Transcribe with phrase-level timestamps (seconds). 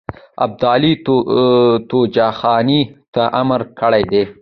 [0.45, 0.91] ابدالي
[1.89, 2.81] توپخانې
[3.13, 4.23] ته امر کړی دی.